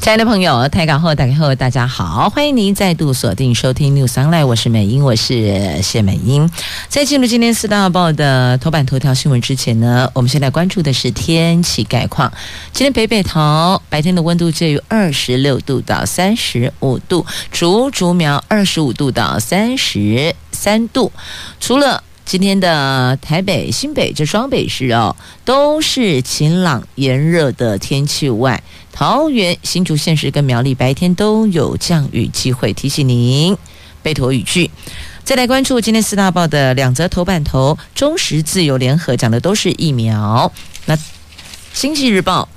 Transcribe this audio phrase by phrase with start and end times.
[0.00, 6.50] 亲爱的朋友，台港后打开后，大家好，欢迎您再度锁定收听 News Online，我是美英，我是谢美英。
[6.88, 12.32] 在进入今天四大报的头版头条新闻之前呢，我们先来关注的是天气概况。
[12.72, 21.12] 今天北北桃白天的温度介于二十六度到三十五度，竹竹苗二十五度到三十三度。
[21.60, 33.56] 除了今天的台北、新北这双北市哦，都是晴朗炎热的天气外，桃园、新竹县市跟苗栗白天都有降雨机会，提醒您
[34.02, 34.70] 备妥雨具。
[35.24, 40.52] 再来关注今天四大报的两则头版头，中时自由联合讲的都是疫苗。
[40.86, 40.98] 那
[41.72, 42.48] 经济日报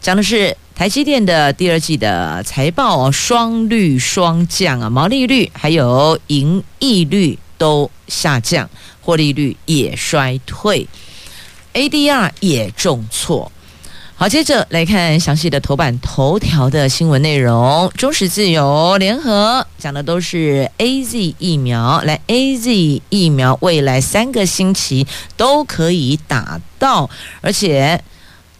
[0.00, 8.68] 讲的是台积电的第二季的财报双绿双降啊，毛利率还有盈利率都下降。
[9.00, 10.88] 获利率也衰退
[11.74, 13.52] ，ADR 也重挫。
[14.16, 17.90] 好，接着来看详细的头版头条的新闻内容。
[17.96, 25.04] 中时自由联合讲的都是 AZ 疫苗，来 AZ 疫苗未来三个星期
[25.36, 28.00] 都可以打到，而且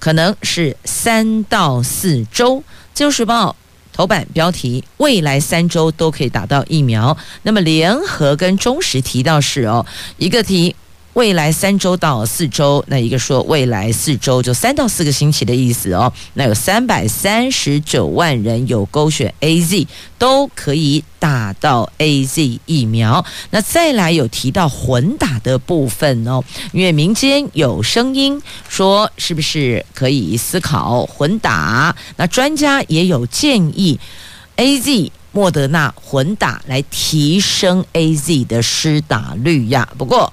[0.00, 2.62] 可能是三到四周。
[2.92, 3.54] 自由时报。
[3.96, 7.16] 头版标题：未来三周都可以打到疫苗。
[7.44, 10.74] 那么联合跟中时提到是哦，一个提。
[11.14, 16.12] 未来三周到四周，那一个说未来四周就三到四个星期的意思哦。
[16.34, 19.86] 那有三百三十九万人有勾选 AZ，
[20.18, 23.24] 都可以打到 AZ 疫苗。
[23.50, 26.42] 那再来有提到混打的部分哦，
[26.72, 31.94] 因为民间有声音说是不是可以思考混打？
[32.16, 34.00] 那专家也有建议
[34.56, 39.88] AZ、莫德纳混打来提升 AZ 的施打率呀。
[39.96, 40.32] 不过。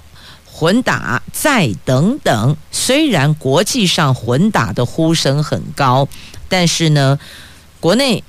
[0.61, 6.07] 混打再等等，虽然国际上混打的呼声很高，
[6.47, 7.17] 但是呢，
[7.79, 8.23] 国内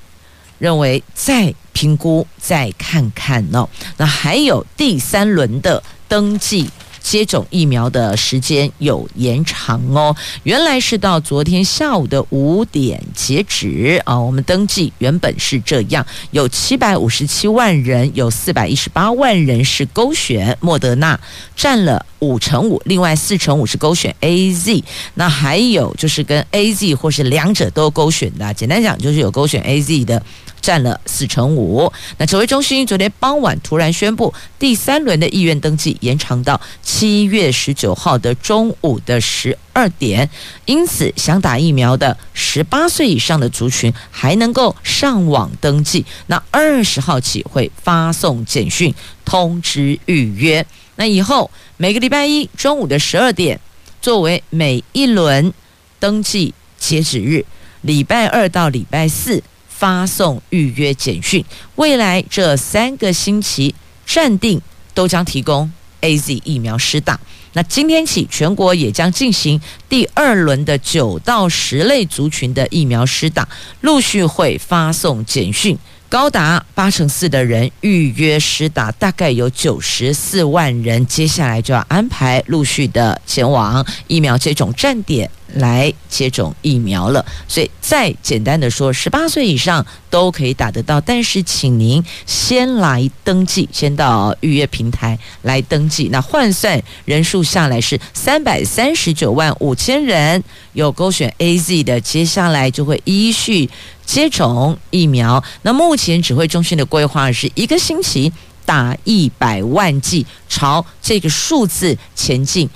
[0.58, 3.68] 认为再评估再看看哦。
[3.98, 6.70] 那还有第三轮的登记。
[7.02, 14.16] 接种疫苗的时间有延长哦，原来是到昨天下午的五点截止啊。
[14.18, 21.18] 我们登记原本是这样，有七百五十七万人，有四百一十八万人是勾选莫德纳，
[21.56, 24.82] 占了五乘五，另外四乘五是勾选 AZ。
[25.14, 30.22] 那还有就是跟 AZ 或是两者都勾选的，简单讲就是有勾选 AZ 的。
[30.62, 31.92] 占了四成五。
[32.18, 40.30] 那指挥中心昨天傍晚突然宣布，第三轮的意愿登记延长到七月十九号的中午的十二点，
[40.64, 46.06] 因此想打疫苗的十八岁以上的族群还能够上网登记。
[46.28, 48.94] 那二十号起会发送简讯
[49.24, 50.64] 通知预约。
[50.94, 51.50] 那以后
[51.82, 53.58] 每个礼拜一中午的十二点
[54.00, 55.52] 作为每一轮
[55.98, 57.44] 登记截止日，
[57.80, 59.42] 礼拜二到礼拜四。
[59.66, 61.44] 发送预约简讯，
[61.74, 63.74] 未来这三个星期
[64.06, 64.62] 暂定
[64.94, 67.18] 都将提供 AZ 疫苗施打。
[67.54, 73.48] 那今天起，全国也将进行第二轮的九到十类族群的疫苗施打，
[73.80, 75.76] 陆续会发送简讯。
[76.12, 87.24] 高达八成四的人预约施打，大概有九十四万人，接下来就要安排陆续的前往疫苗接种站点来接种疫苗了。
[87.48, 96.10] 所以再简单的说，十八岁以上都可以打得到，但是请您先来登记，先到预约平台来登记。
[96.12, 103.70] 那换算人数下来是三百三十九万五千人有勾选 AZ 的，接下来就会依序。
[104.04, 108.30] 接种疫苗，那目前指挥中心的规划是一个星期
[108.66, 112.68] 打一百万剂，朝这个数字前进。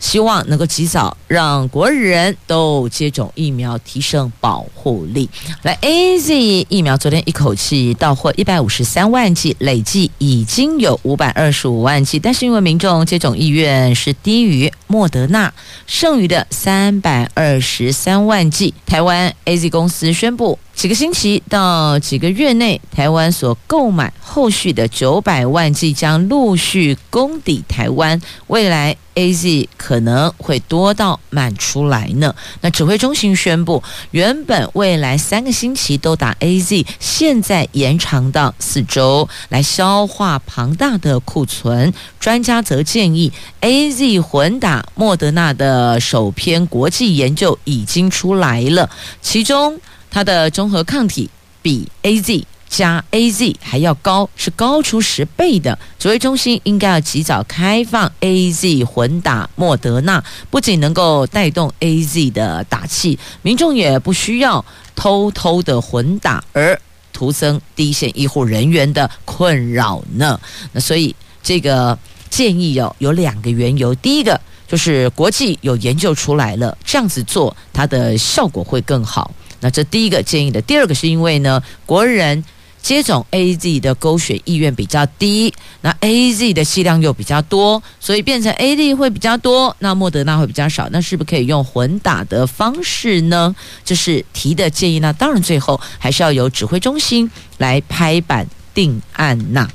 [0.00, 5.28] 希望能够及早让国人都接种疫苗，提升保护力。
[5.62, 12.18] 来，AZ 疫苗昨天一口气到货一百五十三万剂，累计已经有五百二十五万剂。
[12.18, 15.52] 但是因为民众接种意愿是低于莫德纳，
[15.86, 20.58] 剩余的三百二十三万剂，台湾 AZ 公司宣布。
[20.80, 32.34] 几个星期到几个月内，台湾所购买后续的九百万剂将陆续供抵台湾，未来 AZ 可能会多到满出来呢。
[32.62, 33.82] 那指挥中心宣布，
[34.12, 41.92] 原本未来三个星期都打 AZ，现在延长到四周，来消化庞大的库存。
[42.18, 43.30] 专家则建议
[43.60, 48.88] ，AZ 混打莫德纳的首篇国际研究已经出来了，
[49.20, 49.78] 其中。
[50.10, 51.30] 它的中和抗体
[51.62, 55.76] 比 AZ 加 AZ 还要高，是高出十倍的。
[55.98, 64.64] 指挥中心应该要及早开放 AZ 混打莫德纳，不仅能够带动 AZ 的打气，民众也不需要
[64.94, 66.80] 偷偷的混打，而
[67.12, 70.40] 徒增第一线医护人员的困扰呢。
[70.72, 71.98] 那所以这个
[72.30, 79.32] 建议有有两个缘由，第一个就是国际有研究出来了，这样子做它的效果会更好。
[79.60, 82.42] 那这第一个建议的，第二个是因为呢，国人
[82.82, 85.52] 接种 AZ 的勾选意愿比较低，
[85.82, 93.54] 那 AZ 的剂量又比较多，所以变成 A D 会比较多，那莫德纳会比较少，那是不是可以用混打的方式呢？
[93.84, 99.68] 就是提的建议那，当然最后还是要由指挥中心来拍板定案呐。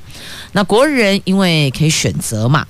[0.53, 2.65] 那国人因为可以选择嘛。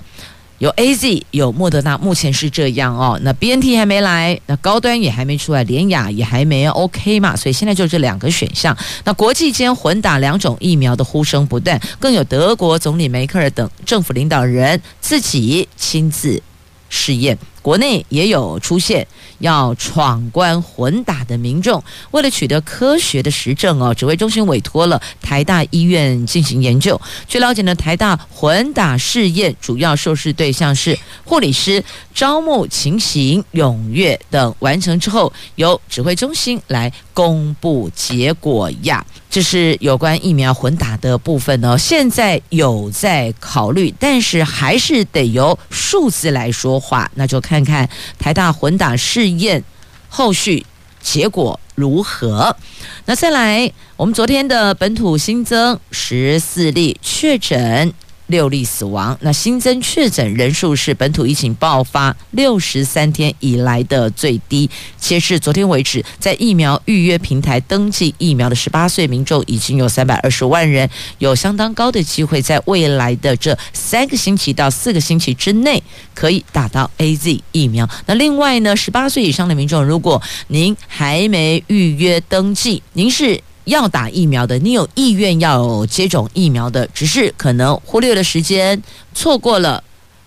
[0.58, 3.18] 有 AZ 有莫德纳，目前是这样哦。
[3.22, 8.76] 那 BNT 还没来，那高端也还没出来，连雅也还没 OK 嘛，所以现在就这两个选项。
[9.04, 16.42] 那国际间混打两种疫苗的呼声不断，更有德国总理梅克尔等政府领导人自己亲自
[16.88, 17.36] 试验。
[17.60, 19.04] 国内也有出现
[19.38, 27.00] 要闯关混打的民众，为了取得科学的实证哦，指挥中心委托了台大医院进行研究。
[27.26, 31.82] 据了解呢，台大混打试验主要受试对象是护理师，
[32.14, 39.04] 招募情形踊跃等完成之后，由指挥中心来公布结果呀。
[39.28, 47.86] 这是有关疫苗混打的部分呢，现在有在考虑，但是还是得由数字来说话，那就看看
[48.18, 49.62] 台大混打试验
[50.08, 50.64] 后续
[51.00, 52.56] 结果如何。
[53.04, 57.92] 那再来，我们昨天的本土新增十四例确诊。
[58.26, 64.68] 六例死亡，那新增确诊人数是本土疫情爆发六十三天以来的最低。
[64.98, 70.88] 截至昨天为止，在疫苗预约平台登记疫苗的十八岁民众已经有三百二十万人，
[71.18, 75.82] 有相当高的机会在未来的这三个星期到四个星期之内
[76.14, 77.88] 可以打到 AZ 疫苗。
[78.06, 83.40] 那另外呢，十八岁以上的民众，如果您还没预约登记，您是。
[83.66, 88.80] 要打疫苗的，你有意愿要接种疫苗的，只是可能忽略了时间，
[89.12, 89.82] 错过了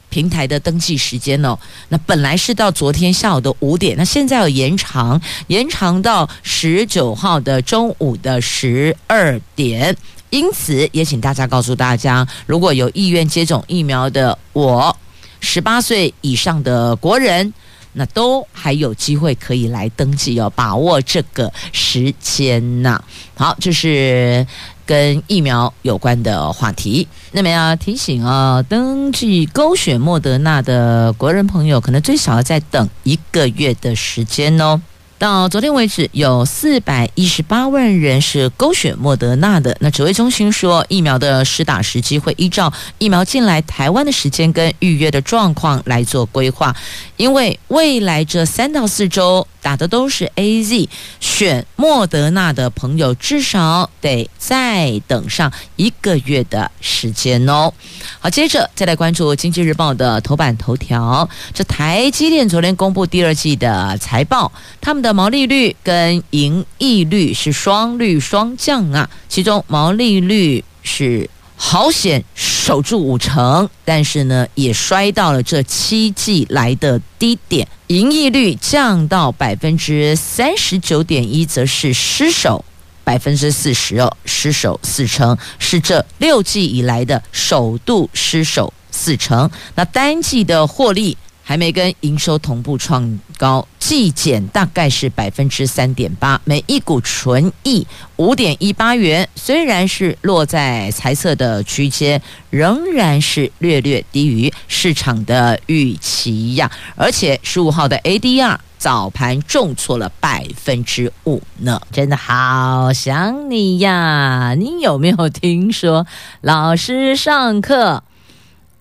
[0.09, 1.57] 平台的登记时间哦。
[1.87, 9.95] 那本来是到昨天下午的五点，那现在要延长，延长到十九号的中午的十二点。
[10.29, 14.95] 因此，也请大家告诉大家，如果有意愿接种疫苗的，我
[15.39, 17.53] 十八岁以上的国人。
[17.93, 23.01] 那都还有机会可以来登记哦，把握这个时间呐。
[23.35, 24.45] 好，这是
[24.85, 27.07] 跟疫苗有关的话题。
[27.31, 34.79] 那么要提醒啊，登记勾选莫德纳的国人朋友，可能最少要再等一个月的时间哦。
[35.19, 39.75] 到昨天为止，有四百一十八万人是勾选莫德纳的。
[39.81, 46.73] 那指挥中心说，疫苗的施打时机会依照疫苗进来台湾的时间跟预约的状况来做规划，
[47.17, 49.45] 因为未来这三到四周。
[49.61, 50.87] 打的都是 AZ，
[51.19, 57.73] 选莫德纳的朋友至少得再等上一个月的时间哦。
[58.19, 61.27] 好，接着再来关注《经济日报》的头版头条。
[61.53, 71.29] 这台积电昨天公布第二季的财报，他们的毛利率跟盈利率是双率双降啊，其中毛利率是。
[71.61, 82.63] 好险守住五成，但是呢，也摔到了这七季来的低点，盈利率降到百分之三十九点一，则是失守
[83.03, 89.51] 百分之四十哦，失守四成，是这六季以来的首度失守四成。
[89.75, 91.17] 那单季的获利。
[91.49, 97.87] 还没跟营收同步创高，季减大概是百分之三点八，每一股纯益
[98.17, 106.69] 五点一八元，虽然是落在财测的区间，仍然是略略低于市场的预期呀。
[106.95, 114.53] 而且十五号的 ADR 早盘重挫了百分之五呢，真的好想你呀！
[114.55, 116.05] 你有没有听说
[116.41, 118.03] 老师上课？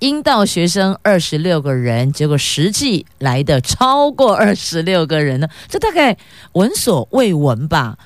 [0.01, 5.49] 应到学生二十六个人，结果实际来的超过二十六个人呢？
[5.69, 6.17] 这大概
[6.53, 7.99] 闻所未闻吧？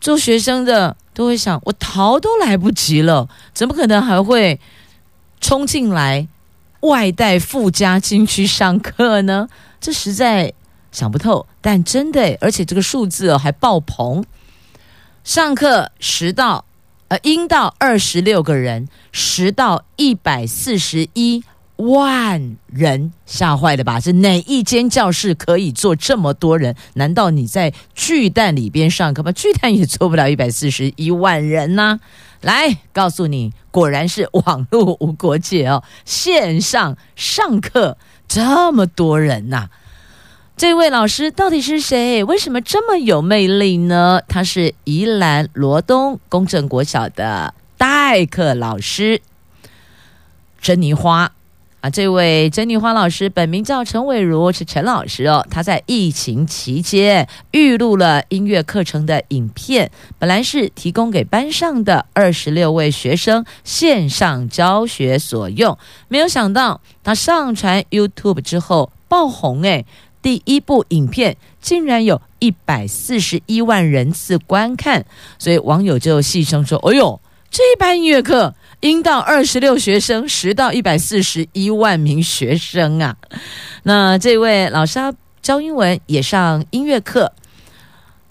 [0.00, 4.60] 做学生的都会想，我逃都来不及了，怎么可能还会
[5.40, 6.26] 冲进来
[6.80, 9.48] 外带附加金去上课呢？
[9.80, 10.52] 这实在
[10.90, 11.46] 想不透。
[11.60, 14.24] 但真的，而且这个数字哦还爆棚，
[15.22, 16.64] 上课迟到
[17.14, 21.44] 呃应到二十六个人，十到一百四十一。
[21.76, 23.98] 万人吓坏了吧？
[23.98, 26.76] 是哪一间教室可以坐这么多人？
[26.94, 29.32] 难道你在巨蛋里边上课吗？
[29.32, 31.98] 巨蛋也坐不了一百四十一万人呢、
[32.40, 39.68] 来告诉你，果然是网络无国界哦，线上上课这么多人呐、
[40.56, 42.22] 这位老师到底是谁？
[42.22, 44.20] 为什么这么有魅力呢？
[44.28, 49.20] 他是宜兰罗东公正国小的代课老师，
[50.60, 51.32] 珍妮花。
[51.80, 55.44] 啊，这位珍妮花老师本名叫陈伟如，是陈老师哦。
[55.50, 69.84] 他在疫情期间预录了音乐课程的影片，本来是提供给班上的二十六位学生线上教学所用，没有想到他上传 YouTube 之后爆红诶，
[70.24, 75.04] 第一部影片竟然有一百四十一万人次观看，
[75.38, 83.16] 所以网友就戏称说：“哎呦，这一班音乐课。”应到二十六学生，十到一百四十一万名学生啊！
[83.84, 85.00] 那这位老师
[85.40, 87.32] 教英文也上音乐课。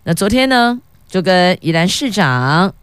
[0.03, 2.75] 那昨天呢，就跟宜兰市长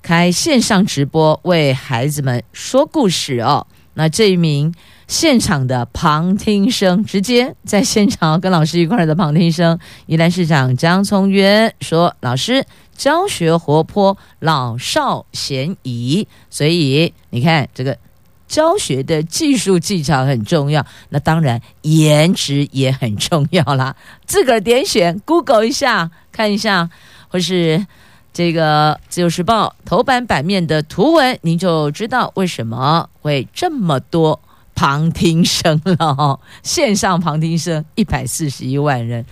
[0.00, 3.66] 开线上直播，为孩子们说故事哦。
[3.92, 4.74] 那这一名
[5.12, 12.64] 现场的旁听生，直接在现场跟老师一块儿的旁听生，宜兰市长江聪渊说：“老师。”
[12.96, 17.98] 教学活泼，老少咸宜，所以你看这个
[18.46, 23.96] 教学的技术技巧很重要，那当然颜值也很重要啦。
[24.24, 26.88] 自个儿点选，Google 一下看一下，
[27.28, 27.84] 或是
[28.32, 34.38] 这个自由时报头版版面的图文，您就知道为什么会这么多
[34.82, 36.40] 旁听生了哦。
[36.64, 39.24] 线上旁听生一百四十一万人，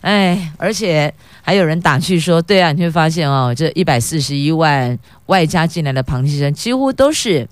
[0.00, 1.12] 哎，而且。
[1.40, 7.48] 还有人打趣说：“对啊，你会发现哦，这一百四十一万外加进来的旁听生，几乎都是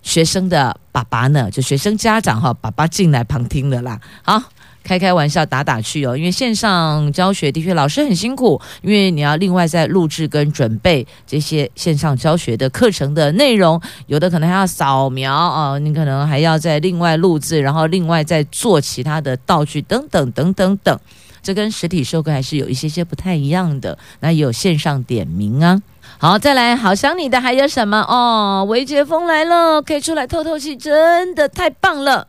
[0.00, 4.00] 学生的爸爸呢，就学生家长哈，爸爸进来旁听的啦。
[4.22, 4.42] 好，
[4.88, 20.98] 开开玩笑，打打趣哦，因为线上教学的确老师很辛苦，因为你要另外再录制跟准备这些线上教学的课程的内容，有的可能还要扫描啊，你可能还要再另外录制，然后另外再做其他的道具等等等等等。”
[21.40, 23.96] 这跟实体授课还是有一些些不太一样的。
[24.20, 25.80] 那也有线上点名啊。
[26.18, 28.66] 好，再来，好想你的还有什么哦？
[28.68, 32.26] 微解封来了，可以出来透透气，真的太棒了。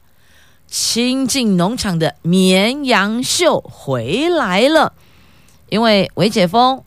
[0.70, 4.94] 新进农场的绵羊秀回来了，
[5.70, 6.84] 因为微解封，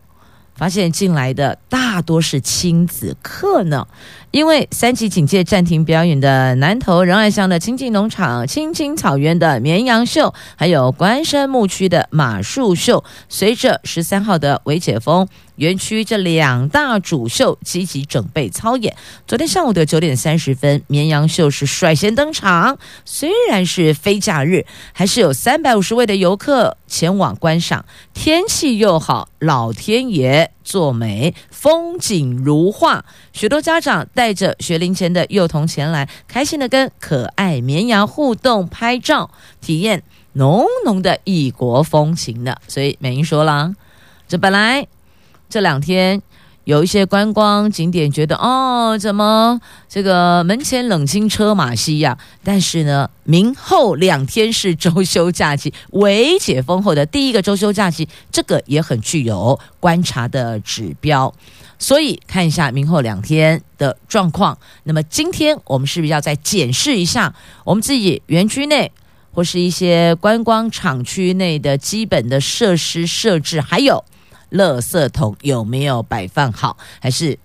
[0.54, 3.86] 发现进来的大多是亲子课呢。
[4.30, 15.26] 因为三级警戒暂停表演的南投仁爱乡的清境农场、青青草原的绵羊秀，还有关山牧区的马术秀，随着十三号的微解封。
[15.56, 18.96] 园区这两大主秀积极准备操演。
[19.28, 22.78] 昨天上午的九点三十分，绵羊秀是率先登场。
[23.04, 27.84] 虽然是非假日，还是有三百五十位的游客前往观赏。
[28.14, 33.04] 天气又好，老天爷作美，风景如画。
[33.32, 40.02] 许多家长带着学龄前的幼童前来，开心的跟可爱绵羊互动拍照，体验
[40.32, 42.56] 浓浓的异国风情呢。
[42.68, 43.74] 所以美英说了，
[44.26, 44.86] 这本来。
[45.48, 46.22] 这两天
[46.64, 52.16] 有一些观光景点觉得哦，怎么这个门前冷清车马稀呀？
[52.44, 61.34] 但是呢，明后两天是周休假期，微解封后的第一个周休假期，这个也很具有观察的指标。
[61.80, 64.56] 所以看一下明后两天的状况。
[64.84, 68.92] 那么今天我们是不是要再检视一下我们自己园区内
[69.32, 74.04] 或是一些观光厂区内的基本的设施设置，还有？
[74.52, 76.76] 垃圾桶有没有摆放好？
[77.00, 77.38] 还是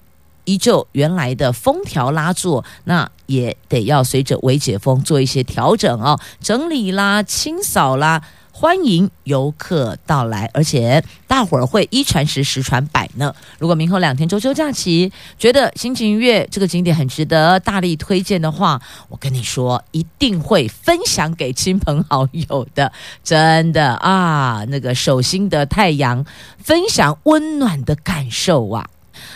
[0.46, 2.64] 依旧原来的封条拉住？
[2.86, 8.22] 那也得要随着微解封做一些调整哦，整理啦、清扫啦。
[8.60, 13.32] 欢迎游客到来，而且大伙儿会一传十，十传百呢。
[13.60, 22.92] 如果明后两天周休假期，觉得心情愉悦这个景点很值得大力推荐的话，我跟你说，一定会分享给亲朋好友的。
[23.24, 26.26] 真的啊，那个手心的太阳，
[26.58, 28.90] 分享温暖的感受啊。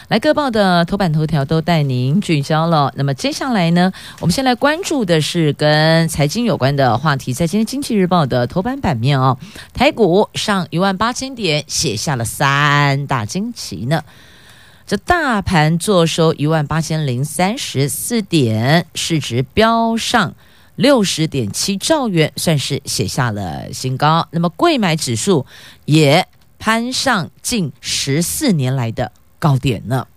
[0.08, 2.92] 来，各报的头版头条都带您聚焦了。
[2.96, 7.34] 那么接下来呢，我们先来关注的是跟财经有关的话题。
[7.34, 9.38] 在今天《经济日报》的头版版面哦，
[9.74, 14.04] 台股上一万八千点，写下了三大惊奇呢。
[14.86, 20.34] 这大盘作收一万八千零三十四点，市值飙上
[20.76, 24.28] 六十点七兆元，算是写下了新高。
[24.32, 25.46] 那么，贵买指数
[25.86, 26.28] 也
[26.60, 30.08] 攀上近十四年来的高点呢。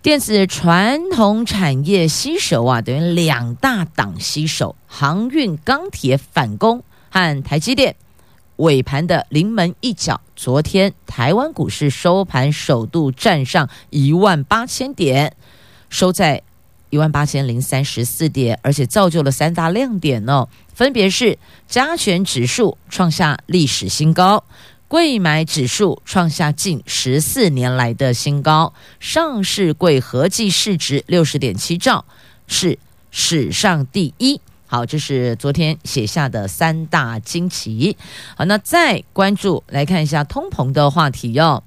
[0.00, 7.96] 电子传统产业吸手啊，等于两大档吸手，航运、钢铁反攻和台积电
[8.56, 10.22] 尾盘的临门一脚。
[10.34, 15.36] 昨天台湾股市收盘首度站上一万八千点，
[15.90, 16.42] 收在
[16.88, 24.44] 一万八千零三十四点，而且造就了三大亮点哦，分别是加权指数创下历史新高。
[24.88, 32.06] 贵买指数创下近十四年来的新高，上市贵合计市值六十点七兆，
[32.46, 32.78] 是
[33.10, 34.40] 史上第一。
[34.66, 37.98] 好，这是昨天写下的三大惊奇。
[38.34, 41.62] 好，那再关注来看一下通膨的话题哟、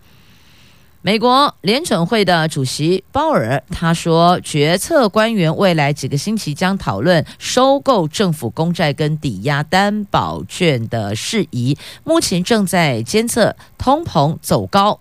[1.04, 11.76] 美国联准会的主席鲍尔他说，决策官员未来几个星期将讨论收购政府公债跟抵押担保券的事宜。
[12.04, 15.00] 目前正在监测通膨走高。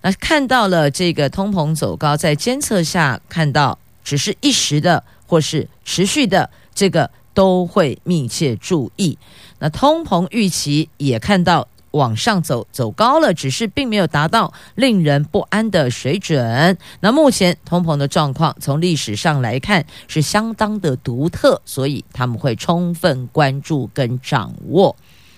[0.00, 9.18] 那看到了这个通膨走高，在监测下看到只是一时的或是持续的，这个都会密切注意。
[9.58, 11.68] 那通膨预期也看到。
[11.94, 16.76] 往上走，走高了，只是并没有达到令人不安的水准。
[17.00, 24.94] 那目前通膨的状况，从历史上来看是相当的独特，所以他们会充分关注跟掌握。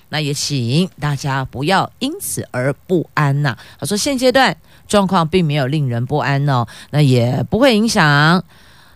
[0.08, 3.56] 那也请大家不要因此而不安呐。
[3.78, 8.42] 他说现阶段状况并没有令人不安哦，那也不会影响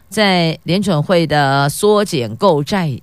[0.08, 3.00] 在联准会的缩减购债。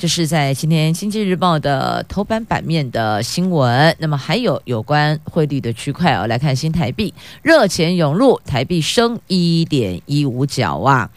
[0.00, 3.94] 这是在今天《经济日报》的头版版面的新闻。
[3.98, 11.10] 那么还有有关汇率的区块哦，来看新台币热钱涌入，台币升一点一五角啊。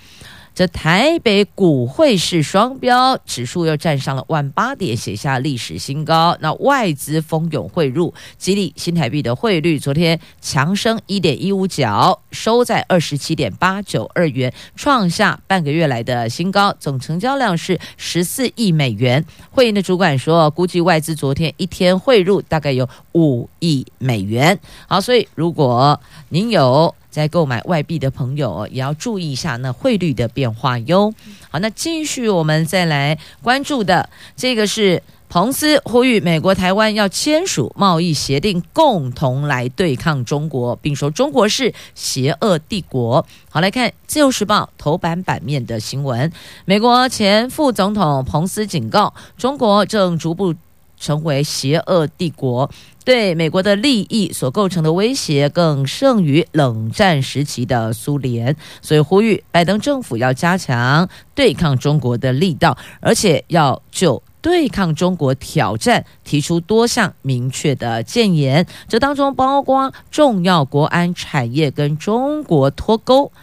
[0.55, 6.37] 这台北股汇市双标，指数又站上了万八点，写下历史新高。
[6.41, 16.71] 那外资蜂拥汇入，激励新台币的汇率，昨天强升一点一五角，收在二十七点八九二元，创下半个月来的新高。
[16.79, 19.25] 总成交量是十四亿美元。
[19.49, 24.59] 会银的主管说，估计外资昨天一天汇入大概有五亿美元。
[24.87, 26.93] 好，所以如果您有。
[27.13, 31.13] 在购买外币的朋友也要注意一下那汇率的变化哟。
[31.51, 43.23] 好，那继续我们再来关注的这个是彭斯呼吁美国台湾要签署贸易协定，共同来对抗中国，并说中国是邪恶帝国。
[43.49, 46.31] 好，来看自由时报头版版面的新闻，
[46.65, 50.55] 美国前副总统彭斯警告，中国正逐步
[51.03, 52.71] 成为邪恶帝国。
[53.03, 73.33] 对美国的利益所构成的威胁更胜于冷战时期的苏联，所以呼吁拜登政府要加强对抗中国的力道，而且要就对抗中国挑战提出多项明确的建言，这当中包括重要国安产业跟中国脱钩，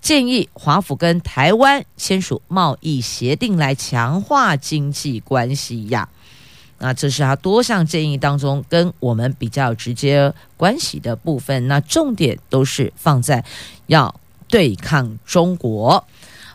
[0.00, 6.08] 建议华府跟台湾签署贸易协定来强化经济关系呀。
[6.80, 11.68] 那这是他多项建议当中跟我们比较直接关系的部分。
[11.68, 13.44] 那重点都是放在
[13.86, 14.14] 要
[14.48, 16.04] 对抗中国。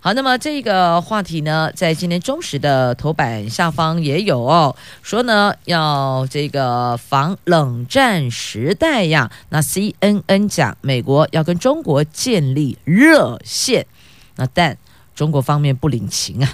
[0.01, 9.31] 好，那么这个话题呢，在今天中时的头版下方也有哦，说呢要这个防冷战时代呀。
[9.49, 13.87] 那 CNN 讲美国要跟中国建立热线，
[14.35, 14.77] 那但
[15.15, 16.53] 中国方面不领情啊。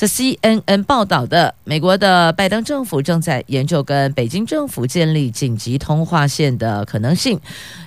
[0.00, 7.38] 这 CNN 报道的，美国的拜登政府正在研究跟北京政府建立紧急通话线的可能性。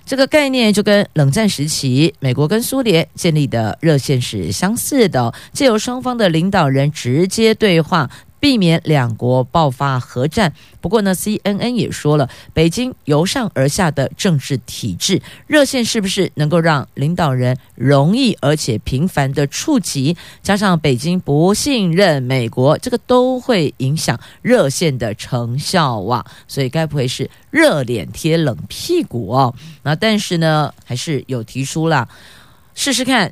[0.05, 8.07] 这个概念就跟冷战时期美国跟苏联建立的热线是相似的，借由双方的领导人直接对话。
[8.43, 10.51] 避免两国爆发核战。
[10.81, 20.17] 不过呢，CNN 也说了，北京由上而下的政治体制，热线是不是能够让领导人容易而且频繁的触及？
[20.41, 26.25] 加上北京不信任美国，这个都会影响热线的成效啊。
[26.45, 29.55] 所以该不会是热脸贴冷屁股哦？
[29.83, 32.09] 那但是呢，还是有提出了
[32.75, 33.31] 试试看，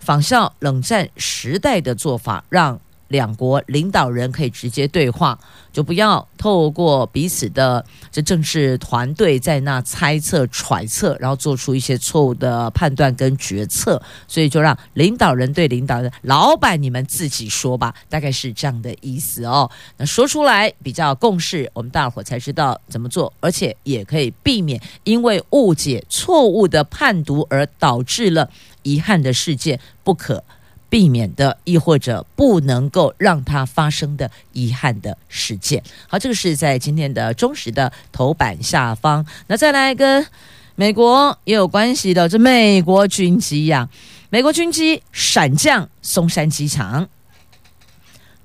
[0.00, 2.78] 仿效冷战时代的做法，让。
[3.08, 5.38] 两国领导人可以直接对话，
[5.72, 14.00] 就不要透过彼此的这政治团队在那猜测揣测，然后做出一些错误的判断跟决策。
[14.26, 19.70] 所以就让领导人对领导人，老板你们自己说吧，大概是这样的意思哦。
[19.96, 28.50] 那说出来比较共识，我们大伙才知道怎么做，而且也可以避免因为误解、错误的判读而导致了
[28.82, 30.42] 遗憾的事件，不可。
[30.94, 35.82] 避免的，亦或者不能够让它发生的遗憾的事件。
[36.06, 39.26] 好，这个是在今天的中时的头版下方。
[39.48, 40.24] 那再来跟
[40.76, 43.88] 美国也有关系的，这美国军机呀、
[44.30, 47.08] 美国军机闪降松山机场，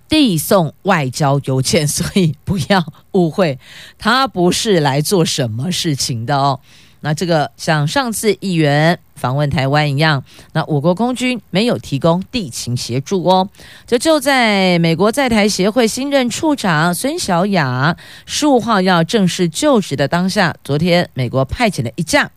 [0.07, 3.59] 递送外交邮件，所以不要误会，
[3.99, 6.59] 他不是来做什么事情的哦。
[7.01, 13.47] 那这个像上次议员访问台湾一样，那我国空军没有提供地勤协助哦。
[13.87, 22.31] 这就在美国在台协会新任处长孙小雅十五号要正式就职的当下，昨天美国派遣了一架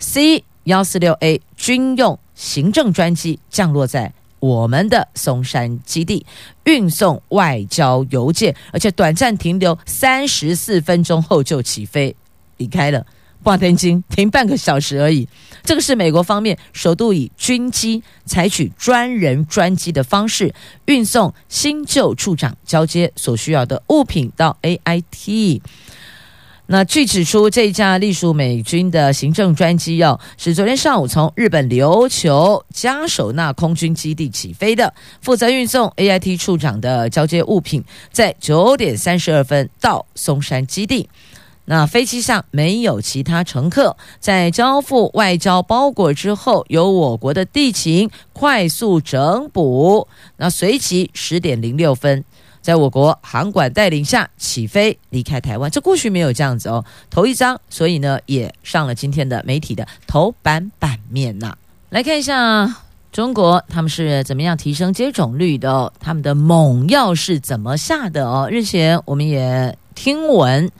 [0.00, 6.24] C 幺四六 A 军用行政专机降落在我们的松山基地，
[6.64, 12.14] 运送外交邮件，而且短暂停留三十四分钟后就起飞
[12.58, 13.04] 离开了。
[13.42, 15.26] 挂天津停半个小时而已，
[15.64, 25.60] 这个是美国方面首度以军机采取专人专机的方式运送新旧处长交接所需要的物品到 AIT。
[26.70, 41.08] 那据指出，这架隶属美军的行政专机哦，是昨天上午从日本琉球嘉手纳空军基地起飞的，负责运送 AIT 处长的交接物品，在九点三十二分到松山基地。
[41.70, 50.08] 那飞机上没有其他乘客，在交付外交包裹之后，由我国的地勤快速整补。
[50.38, 52.24] 那随即十点零六分，
[52.62, 55.70] 在我国航管带领下起飞离开台湾。
[55.70, 61.54] 这过去没有这样子哦，头一张，所以呢也上了今天的媒体的头版版面呐。
[61.90, 62.76] 来看一下
[63.12, 68.48] 中国他们是怎么样提升接种率的，他们的猛药是怎么下的哦？
[68.50, 70.72] 日前我们也听闻。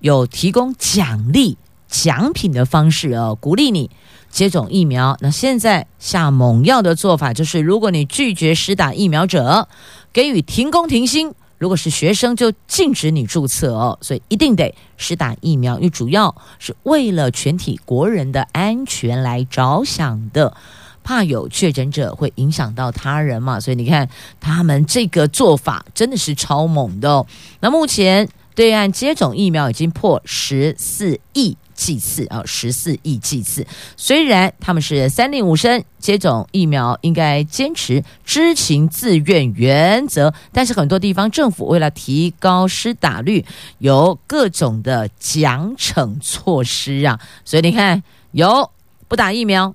[0.00, 1.56] 有提供奖励
[1.88, 3.90] 奖品的方式哦，鼓励你
[4.30, 5.16] 接种疫苗。
[5.20, 9.68] 那现在下猛药的做法就是，如果你拒绝施打疫苗者，
[10.12, 13.98] 给予停工停薪；如果是学生，就禁止你注册哦。
[14.02, 20.54] 所以一定得施打疫苗，因为主要是为了全体国人的安全来着想的，
[21.02, 23.58] 怕有确诊者会影响到他人嘛。
[23.58, 24.08] 所以你看，
[24.38, 27.26] 他们这个做法真的是超猛的哦。
[27.60, 28.28] 那目前。
[28.58, 33.64] 对岸接种疫苗已经破十四亿剂次啊，十四亿剂次。
[33.96, 43.44] 虽然他们是三令五申接种疫苗，应该坚持知情自愿原则，但是很多地方政府为了提高施打率，
[43.78, 47.20] 有各种的奖惩措施啊。
[47.44, 48.72] 所以你看，有
[49.06, 49.72] 不打疫苗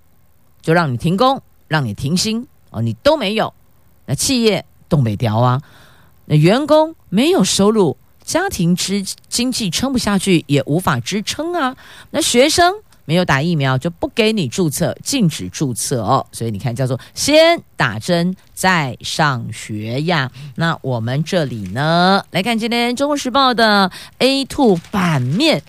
[0.62, 3.54] 就让你停工，让你停薪哦，你都没有。
[4.08, 5.62] 那企业东北调啊，
[6.26, 7.96] 那员工没有收入。
[8.23, 11.75] 家庭支经济撑不下去，也无法支撑啊。
[12.12, 12.73] 那学生
[13.05, 16.25] 没有打疫苗，就不给你注册，禁止注册哦。
[16.31, 20.31] 所以你看，叫做先打针再上学呀。
[20.55, 25.62] 那我们这里呢，来看今天《中国时报》的 A2 版面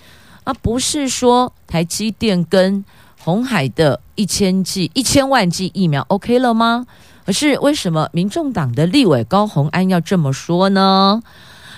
[0.45, 2.85] 啊，不是说台积电跟
[3.19, 6.87] 红海的一千剂、一千万剂疫苗 OK 了吗？
[7.27, 11.23] 可是为什么民众党的立委高虹安要这么说呢？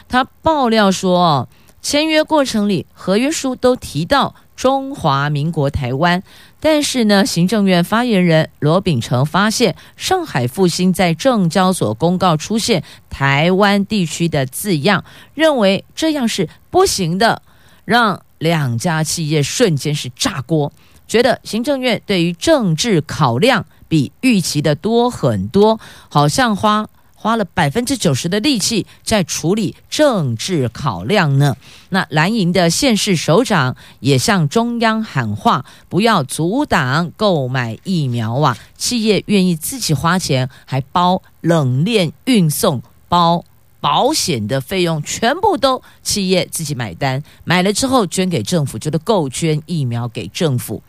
[0.08, 1.48] 他爆料说，
[1.82, 6.22] 签约过程里合约书都提到中华民国台湾，
[6.60, 17.42] 但是呢，行政院发言人罗秉成发现上海复兴在证交所公告出现台湾地区的字样，认为这样是不行的，
[17.84, 20.72] 让两家企业瞬间是炸锅，
[21.06, 26.88] 觉得行政院对于政治考量比预期的多很多，好像花。
[27.26, 31.56] 花了百分之九十的力气在处理政治考量呢。
[31.88, 38.56] 那蓝营的县市首长也向中央喊话，不要阻挡购买疫苗啊！
[38.76, 43.44] 企业愿意自己花钱，还包冷链运送、包
[43.80, 47.20] 保险的费用，全部都企业自己买单。
[47.42, 50.80] 买了之后捐给政府，就得够捐疫苗给政府。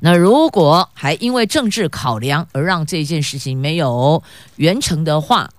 [0.00, 4.22] 那如果还因为政治考量而让这件事情没有
[4.58, 5.50] 完成的话，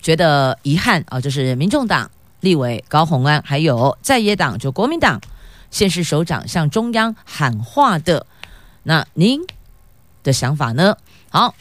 [0.00, 1.20] 觉得遗憾啊！
[1.20, 5.20] 就是民众党立委高鸿安，还有在野党就国民党
[5.70, 8.24] 现市首长向中央喊话的，
[8.84, 9.40] 那您
[10.22, 10.96] 的想法呢？
[11.30, 11.54] 好，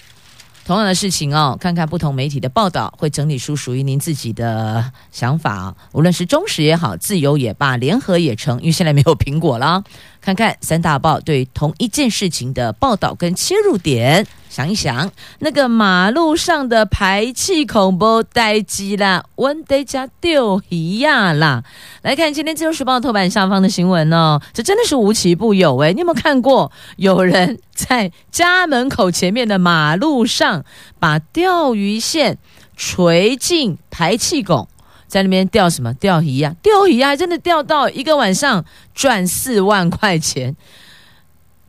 [0.67, 5.73] 同样的事情哦，看看不同媒体的报道，会整理出属于您自己的想法。
[5.93, 9.81] 无论是忠实也好，自由也罢，联合也成，因为现在没有苹果了。
[10.19, 14.27] 看看三大报对同一件事情的报道跟切入点，
[14.57, 21.63] 想一想那个马路上的排气孔不待机啦，温得加丢一样啦。
[22.01, 30.65] 来看今天自由时报头版下方的新闻哦，这真的是无奇不有诶，你有没有看过有人在家门口前面的马路上
[30.97, 32.39] 把钓鱼线
[32.75, 34.67] 垂进排气孔？
[35.07, 36.55] 在那边钓什么钓鱼呀？
[36.63, 38.65] 钓鱼啊，真的钓到一个晚上
[38.95, 40.55] 赚四万块钱。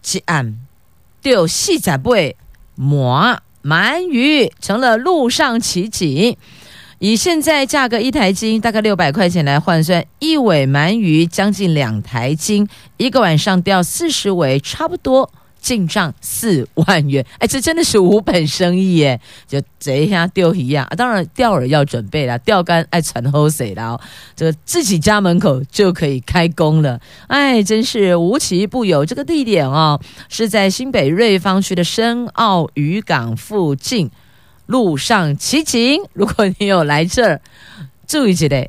[0.00, 0.58] 这案
[1.20, 2.34] 钓细仔贝
[2.80, 6.36] 摸鳗鱼成了路上奇景，
[7.00, 15.28] 以现在价格一台斤大概六百块钱来换算，一尾鳗鱼将近两台斤，一个晚上钓四十尾，差不多。
[15.60, 19.20] 进账四万元，哎，这真的是无本生意耶！
[19.46, 24.00] 就这一下钓鱼一样啊，当然钓饵要准备了，钓竿爱传后水了，
[24.34, 27.00] 这个自己家门口就可以开工了。
[27.26, 29.04] 哎，真是无奇不有。
[29.04, 34.10] 这个地点哦，是在新北瑞芳区的深澳渔港附近，
[34.66, 36.02] 路上奇景。
[36.12, 37.40] 如果你有来这儿，
[38.06, 38.68] 注意起来。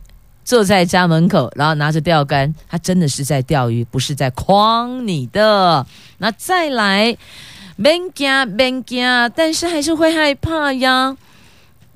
[0.49, 5.85] 坐在家门口，然后拿着钓竿，他真的是在钓鱼，不是在诓你的。
[6.17, 7.15] 那再来，
[7.77, 11.15] 别惊别惊，但是还是会害怕呀。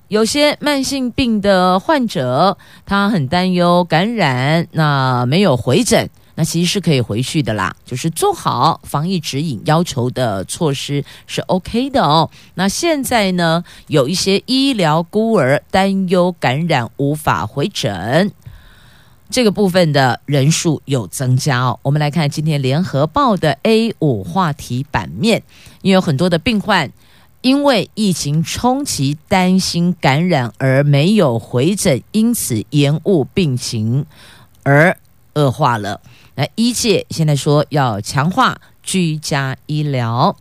[0.07, 7.75] 有些慢性病的患者，他很担忧感染，那没有回诊，那其实是可以回去的啦。
[7.83, 12.29] 就是做好防疫指引要求的措施是 OK 的哦。
[12.53, 18.31] 那现在呢，有一些医疗孤儿担忧感染无法回诊。
[19.33, 21.79] 这个部分的人数有增加哦。
[21.81, 25.41] 我们来看今天联合报的 A 五话题版面，
[25.81, 26.91] 因为有很多的病患
[27.41, 34.05] 因为疫情冲击，担心感染而没有回诊，因此延误病情
[34.61, 34.95] 而
[35.33, 35.99] 恶化了。
[36.35, 40.37] 那医界现在说要强化居家医疗。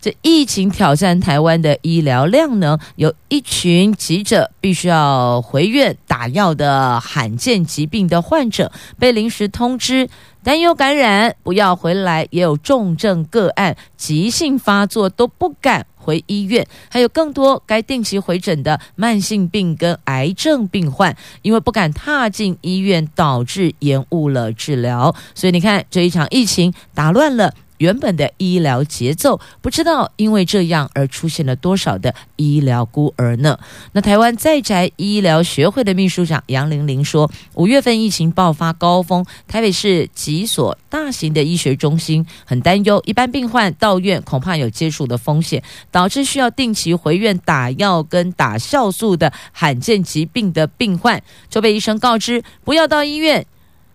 [0.00, 10.08] 这疫情挑战台湾的医疗量呢，有一群急着必须要回院打药的罕见疾病的患者，被临时通知
[10.42, 25.14] 担忧感染，不要回来；也有重症个案急性发作都不敢回医院，还有更多该定期回诊的慢性病跟癌症病患，因为不敢踏进医院，导致延误了治疗。
[25.34, 27.52] 所以你看，这一场疫情打乱了。
[27.80, 33.58] 原本的医疗节奏，不知道因为这样而出现了多少的医疗孤儿呢？
[33.92, 53.46] 那台湾在宅医疗学会的秘书长杨玲玲说，五月份疫情爆发高峰，台北市几所大型的医学中心很担忧，一般病患到院恐怕有接触的风险，导致需要定期回院打药跟打酵素的罕见疾病的病患，就被医生告知不要到医院，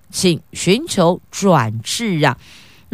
[0.09, 2.35] 请寻求转治啊。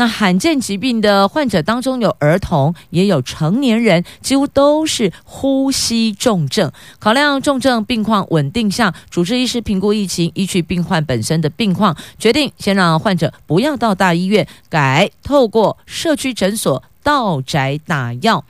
[0.01, 6.71] 那罕见疾病的患者当中有儿童，也有成年人，几乎都是呼吸重症。
[6.97, 18.43] 考量重症病况稳定向，主治医师评估疫情，依据病患本身的病况，决定先让患者不要到大医院，改透过社区诊所到宅打药。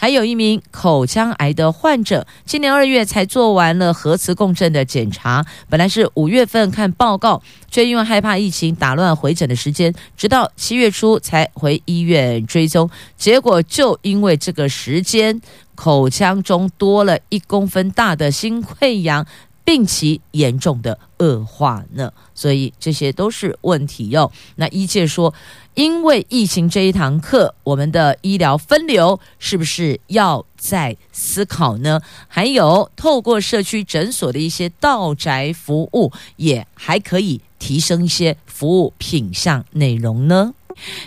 [0.00, 15.42] 还有一名口腔癌的患者，今年二月才做完了核磁共振的检查，本来是五月份看报告，却因为害怕疫情打乱回诊的时间，直到七月初才回医院追踪，结果就因为这个时间，
[15.74, 19.26] 口腔中多了一公分大的新溃疡。
[19.68, 24.32] 病情严重的恶化呢，所以这些都是问题哟。
[24.56, 25.34] 那医界说，
[25.74, 32.00] 因为疫情这一堂课，我们的医疗分流是不是要再思考呢？
[32.28, 40.54] 还有，透过社区诊所的一些道宅服务，也还可以提升一些服务品项内容呢。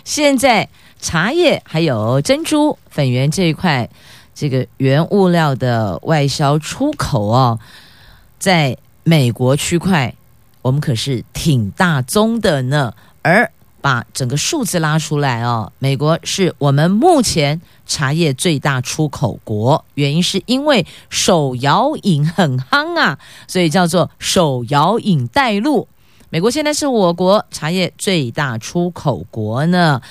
[0.04, 0.68] 现在
[1.00, 3.90] 茶叶还有珍珠粉圆这一块，
[4.32, 7.58] 这个原物料的外销出口哦。
[8.42, 10.12] 在美国区块，
[10.62, 12.92] 我们可是挺大宗的呢。
[13.22, 13.48] 而
[13.80, 25.86] 把整个数字拉出来哦，美国是我们目前茶叶最大出口国，原因是因为手摇饮很夯啊，所以叫做手摇饮带路。
[26.28, 30.02] 美国现在是我国茶叶最大出口国呢。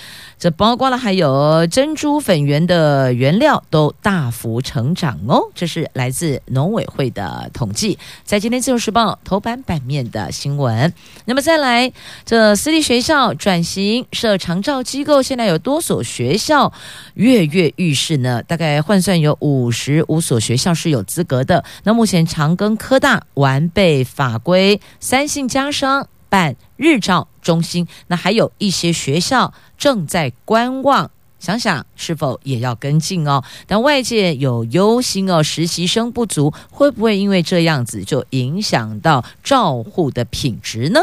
[0.42, 10.92] 这包括了还有珍珠粉圆的原料都大幅成长哦，这是来自农委会的统计，在今天自由时报头版版面的新闻。
[11.26, 11.94] 那么再来，
[12.26, 16.74] 这私立学校转型设长照机构，现在有多所学校
[17.14, 18.42] 跃跃欲试呢？
[18.42, 21.64] 大概换算有五十五所学校是有资格的。
[21.84, 33.44] 那目前长庚科大完备法规，三信家商办日照中心，那还有一些学校正在观望，想想是否也要跟进哦。
[33.68, 41.02] 但外界有忧心哦，实习生不足，会不会因为这样子就影响到照护的品质呢？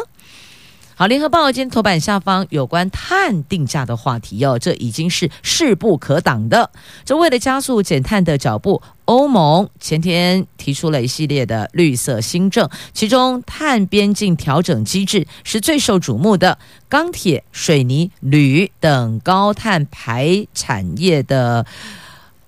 [0.99, 6.73] 好，联合报今天头版下方有关碳定价的话题哦，这已经是势不可挡的。
[7.05, 16.59] 这为了加速减碳的脚步，欧盟前天提出了一系列的绿色新政，其中碳边境调整机制是最受瞩目的。
[16.89, 21.65] 钢铁、水泥、铝等高碳排产业的。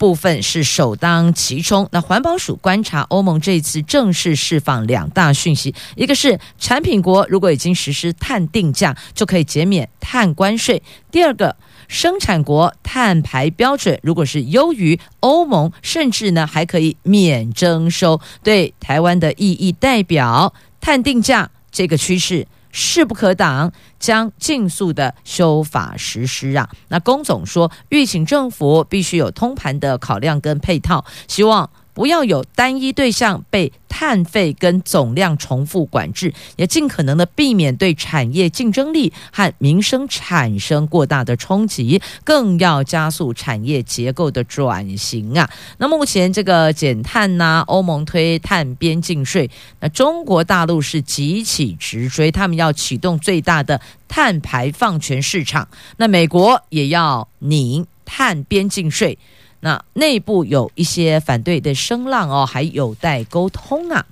[0.00, 1.86] 部分是首当其冲。
[1.92, 11.54] 那环保署观察，欧盟这次正式释放两大讯息：一个是产品国如果已经实施碳定价，就可以减免碳关税；第二个，
[11.86, 18.18] 生产国碳排标准如果是优于欧盟，甚至呢还可以免征收。
[18.42, 22.46] 对台湾的意义代表，碳定价这个趋势。
[22.72, 26.68] 势不可挡，将尽速的修法实施啊！
[26.88, 31.70] 那龚总说，预请政府必须有通盘的考量跟配套，希望。
[32.00, 45.50] 不要有单一对象被碳费跟总量重复管制，也尽可能的避免对产业竞争力和民生产生过大的冲击，更要加速产业结构的转型啊！
[45.76, 59.18] 那目前这个减碳呐、欧盟推碳边境税，那中国大陆是急起直追，他们要启动最大的碳排放权市场，那美国也要拧碳边境税。
[59.60, 64.04] 那内部有一些反对的声浪哦，还有待沟通啊。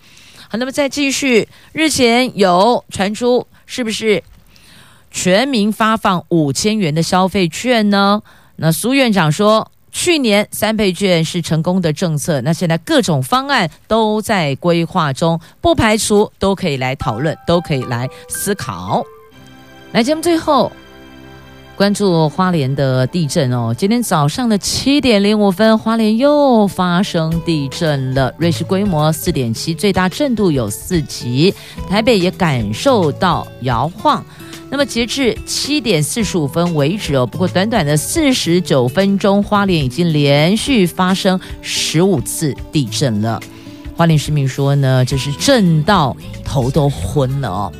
[0.48, 4.22] 好，那么再继续，日前有传出是不是
[5.11, 8.22] 全民发放五千元的消费券呢？
[8.56, 19.04] 那苏院长说，去年三倍券是成功的政策，那现在各种方案都在规划中，不排除都可以来讨论，都可以来思考。
[19.92, 20.72] 来，节目最后。
[21.78, 31.54] 关注花莲的地震哦，今天早上的七点零五分，花莲又发生地震了，瑞士规模四点七，最大震度有四级，
[31.88, 34.26] 台北也感受到摇晃。
[34.68, 43.40] 那么截至七点四十五分为止哦，不过短短的四十九分钟，花莲已经连续发生十五次地震了。
[43.96, 47.72] 花莲市民说呢，这是震到头都昏了哦。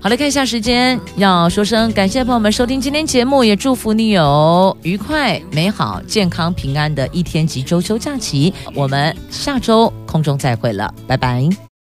[0.00, 8.54] 好，了看一下时间，要说声感谢朋友们收听今天节目，也祝福你有愉快、美好、健康、平安的一天及中秋假期。
[8.74, 11.67] 我们下周空中再会了，拜拜。